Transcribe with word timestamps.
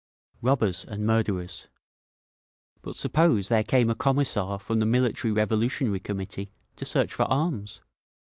"Robbers 0.41 0.83
and 0.83 1.05
murderers." 1.05 1.67
"But 2.81 2.95
suppose 2.95 3.49
there 3.49 3.63
came 3.63 3.91
a 3.91 3.93
Commissar 3.93 4.57
from 4.57 4.79
the 4.79 4.85
Military 4.87 5.31
Revolutionary 5.31 5.99
Committee 5.99 6.51
to 6.77 6.85
search 6.85 7.13
for 7.13 7.25
arms?" 7.25 7.81